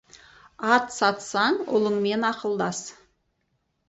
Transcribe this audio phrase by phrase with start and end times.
[0.75, 2.81] Ат сатсаң, ұлыңмен ақылдас.